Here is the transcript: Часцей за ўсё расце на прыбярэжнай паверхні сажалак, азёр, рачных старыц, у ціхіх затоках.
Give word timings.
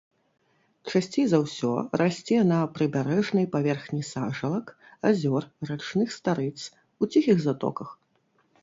Часцей 0.93 1.25
за 1.33 1.39
ўсё 1.43 1.73
расце 2.01 2.39
на 2.53 2.57
прыбярэжнай 2.77 3.45
паверхні 3.57 4.01
сажалак, 4.13 4.65
азёр, 5.11 5.43
рачных 5.73 6.07
старыц, 6.19 6.57
у 7.01 7.13
ціхіх 7.13 7.37
затоках. 7.47 7.89